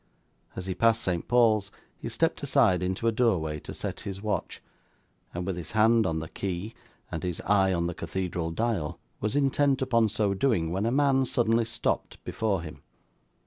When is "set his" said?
3.71-4.19